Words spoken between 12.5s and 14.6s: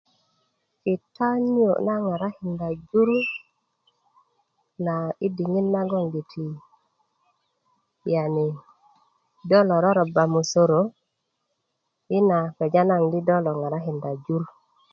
kpeja naŋ di do lo ŋarakinda jur